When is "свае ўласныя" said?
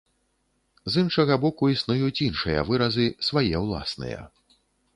3.31-4.19